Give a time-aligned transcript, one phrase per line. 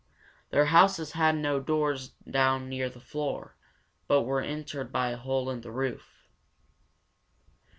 [0.49, 3.55] Their houses had no doors down near the floor,
[4.07, 6.27] but were entered by a hole in the roof.